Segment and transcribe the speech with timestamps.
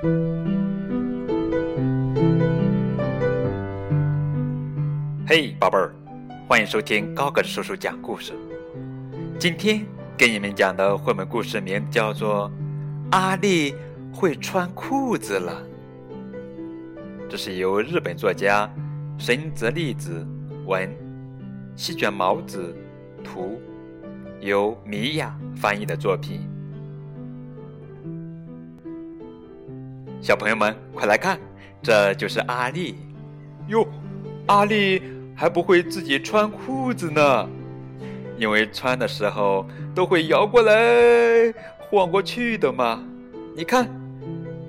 [0.00, 0.08] 嘿，
[5.58, 5.92] 宝贝儿，
[6.46, 8.32] 欢迎收听高个子叔叔讲故事。
[9.40, 9.84] 今天
[10.16, 12.48] 给你们讲的绘本故事名叫做
[13.16, 13.74] 《阿丽
[14.12, 15.66] 会穿裤子了》，
[17.28, 18.72] 这是由日本作家
[19.18, 20.24] 神泽利子
[20.64, 20.88] 文、
[21.74, 22.72] 西卷毛子
[23.24, 23.60] 图，
[24.38, 26.48] 由米娅翻译的作品。
[30.20, 31.38] 小朋友们，快来看，
[31.80, 32.96] 这就是阿丽
[33.68, 33.86] 哟！
[34.46, 35.02] 阿丽
[35.34, 37.48] 还不会自己穿裤子呢，
[38.36, 43.00] 因为穿的时候都会摇过来晃过去的嘛。
[43.56, 43.88] 你看，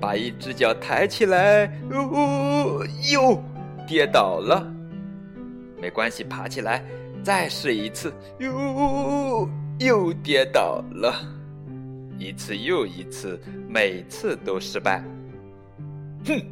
[0.00, 3.42] 把一只脚抬起来，哦，又
[3.88, 4.64] 跌倒了。
[5.80, 6.84] 没关系，爬起来
[7.24, 9.48] 再试一次，哟，
[9.80, 11.14] 又跌倒了。
[12.18, 15.02] 一次又一次，每次都失败。
[16.26, 16.42] 哼！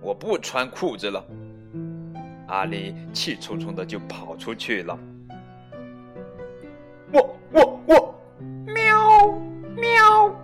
[0.00, 1.24] 我不穿裤子了。
[2.48, 4.98] 阿丽气冲冲的就跑出去了。
[7.12, 8.14] 我我我，
[8.66, 9.38] 喵
[9.76, 10.34] 喵！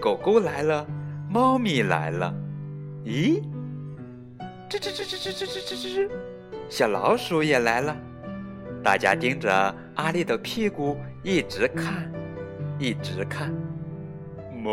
[0.00, 0.86] 狗狗来了，
[1.28, 2.34] 猫咪来了。
[3.04, 3.42] 咦？
[4.68, 6.10] 吱吱吱吱吱吱吱吱吱！
[6.68, 7.96] 小老鼠也来了。
[8.82, 12.10] 大家盯着阿丽的屁股一直看，
[12.78, 13.52] 一直看。
[14.50, 14.72] 猫。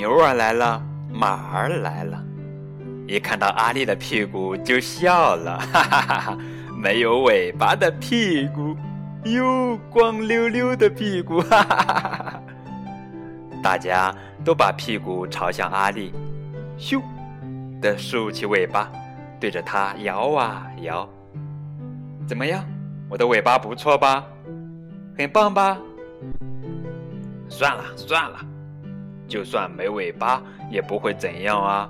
[0.00, 2.24] 牛儿来了，马儿来了，
[3.06, 6.38] 一看到阿丽的屁股就笑了，哈哈哈哈！
[6.74, 8.74] 没有尾巴的屁股，
[9.24, 12.40] 哟，光溜溜的屁股，哈哈哈哈！
[13.62, 14.10] 大家
[14.42, 16.14] 都把屁股朝向阿丽，
[16.78, 17.02] 咻
[17.82, 18.90] 的竖起尾巴，
[19.38, 21.06] 对着它摇啊摇。
[22.26, 22.64] 怎么样，
[23.10, 24.24] 我的尾巴不错吧？
[25.18, 25.76] 很棒吧？
[27.50, 28.38] 算了算了，
[29.30, 31.88] 就算没尾巴也不会怎样啊！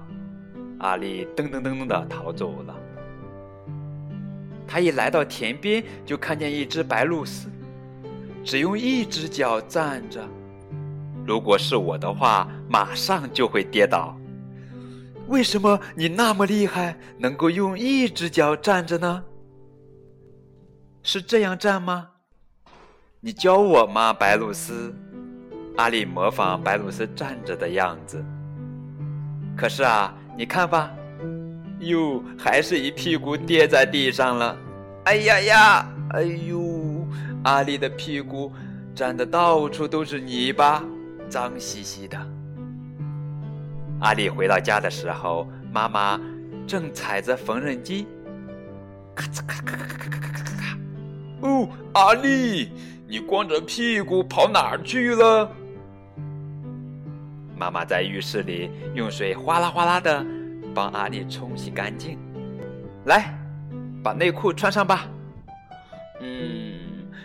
[0.79, 2.77] 阿丽噔噔噔噔的逃走了。
[4.69, 7.47] 他一来到田边，就看见一只白鹭鸶，
[8.45, 10.23] 只用一只脚站着。
[11.27, 14.15] 如果是我的话，马上就会跌倒。
[15.29, 19.25] 为什么你那么厉害，能够用一只脚站着呢？
[21.03, 22.11] 是这样站吗？
[23.21, 24.93] 你教我吗，白鹭鸶？
[25.81, 28.23] 阿丽模仿白鲁斯站着的样子。
[29.57, 30.91] 可是啊，你看吧，
[31.79, 34.55] 哟，还是一屁股跌在地上了。
[35.05, 37.09] 哎呀呀，哎呦，
[37.45, 38.53] 阿丽的屁股
[38.95, 40.85] 沾的到处都是泥巴，
[41.31, 42.19] 脏兮兮的。
[44.01, 46.21] 阿丽回到家的时候，妈妈
[46.67, 48.07] 正踩着缝纫机，
[49.15, 50.79] 咔嚓咔咔咔咔咔咔咔咔。
[51.41, 52.71] 哦，阿丽，
[53.09, 55.51] 你光着屁股跑哪儿去了？
[57.61, 60.25] 妈妈在浴室里用水哗啦哗啦的
[60.75, 62.19] 帮阿丽冲洗干净。
[63.05, 63.35] 来，
[64.03, 65.05] 把内裤穿上吧。
[66.23, 66.73] 嗯，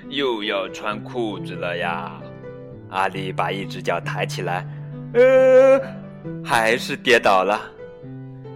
[0.09, 2.11] 又要穿裤子了呀。
[2.89, 4.67] 阿丽把一只脚抬起来，
[5.13, 5.81] 呃，
[6.43, 7.57] 还是跌倒了，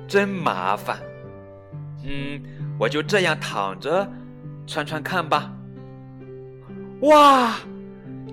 [0.05, 0.99] 真麻烦。
[2.03, 2.41] 嗯，
[2.77, 4.05] 我就这样躺着
[4.67, 5.49] 穿穿看吧。
[7.03, 7.55] 哇，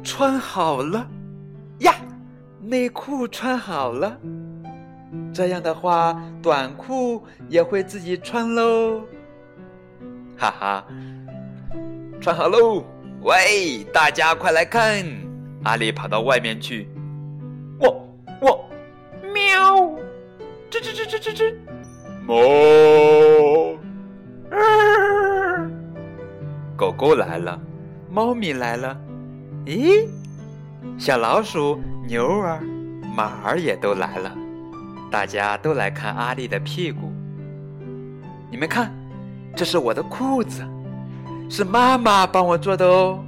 [0.02, 1.06] 穿好了呀！
[2.66, 4.18] 内裤穿好了，
[5.32, 9.02] 这样的话，短裤也会自己穿喽。
[10.36, 10.84] 哈哈，
[12.20, 12.84] 穿好喽！
[13.22, 15.04] 喂，大家快来看！
[15.62, 16.88] 阿丽跑到外面去。
[17.78, 18.08] 我
[18.40, 18.68] 我
[19.32, 19.76] 喵！
[20.68, 21.54] 吱吱吱吱吱吱！
[22.26, 22.34] 猫！
[26.76, 27.60] 狗狗来了，
[28.10, 29.00] 猫咪来了。
[29.64, 30.08] 咦？
[30.98, 32.60] 小老鼠、牛儿、
[33.16, 34.32] 马儿也都来了，
[35.10, 37.12] 大家都来看阿丽的屁股。
[38.48, 38.94] 你们看，
[39.56, 40.64] 这是我的裤子，
[41.50, 43.18] 是妈妈帮我做的哦，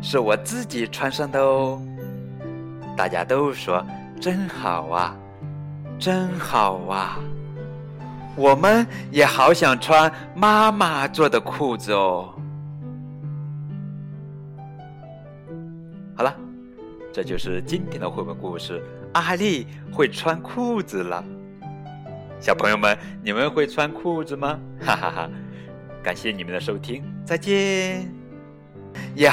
[0.00, 1.78] 是我自己穿上的哦。
[2.96, 3.84] 大家都说
[4.18, 5.14] 真好啊，
[5.98, 7.18] 真好啊！
[8.34, 12.34] 我们也好想穿妈妈做的裤子哦。
[16.16, 16.34] 好了。
[17.18, 18.80] 这就是今天的绘本故事。
[19.14, 21.24] 阿丽会穿裤子了，
[22.38, 24.56] 小朋友们，你们会穿裤子吗？
[24.80, 25.30] 哈哈哈！
[26.00, 28.17] 感谢你们的收听，再见。